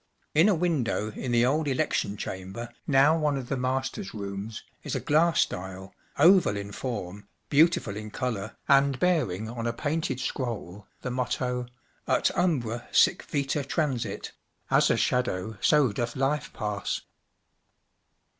In 0.33 0.49
a 0.49 0.55
window 0.55 1.11
in 1.11 1.31
the 1.31 1.45
old 1.45 1.67
election 1.67 2.17
cham¬ 2.17 2.51
ber, 2.53 2.69
now 2.87 3.15
one 3.15 3.37
of 3.37 3.49
the 3.49 3.55
masters' 3.55 4.15
rooms, 4.15 4.63
is 4.81 4.95
a 4.95 4.99
glass 4.99 5.45
dial, 5.45 5.93
oval 6.17 6.57
in 6.57 6.71
form, 6.71 7.27
beautiful 7.49 7.95
in 7.95 8.09
colour, 8.09 8.55
and 8.67 8.99
bearing 8.99 9.47
on 9.47 9.67
a 9.67 9.73
painted 9.73 10.19
scroll 10.19 10.87
the 11.01 11.11
motto—“Ut 11.11 12.31
umbra 12.35 12.87
sic 12.91 13.21
vita 13.21 13.63
transit" 13.63 14.31
(As 14.71 14.89
a 14.89 14.97
shadow 14.97 15.59
so 15.61 15.91
doth 15.91 16.15
life 16.15 16.51
pass). 16.51 17.01